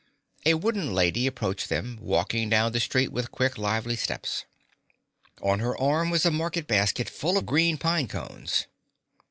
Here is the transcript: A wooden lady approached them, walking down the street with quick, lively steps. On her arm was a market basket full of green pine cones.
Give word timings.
A 0.47 0.55
wooden 0.55 0.95
lady 0.95 1.27
approached 1.27 1.69
them, 1.69 1.99
walking 2.01 2.49
down 2.49 2.71
the 2.71 2.79
street 2.79 3.11
with 3.11 3.29
quick, 3.29 3.55
lively 3.55 3.95
steps. 3.95 4.45
On 5.43 5.59
her 5.59 5.79
arm 5.79 6.09
was 6.09 6.25
a 6.25 6.31
market 6.31 6.65
basket 6.65 7.07
full 7.07 7.37
of 7.37 7.45
green 7.45 7.77
pine 7.77 8.07
cones. 8.07 8.65